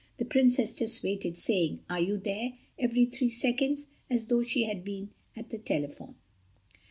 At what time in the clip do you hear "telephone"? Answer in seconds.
5.59-6.15